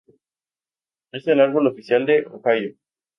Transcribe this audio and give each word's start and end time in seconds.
Es 1.11 1.27
el 1.27 1.39
árbol 1.41 1.67
oficial 1.67 2.07
de 2.07 2.25
Ohio. 2.25 2.75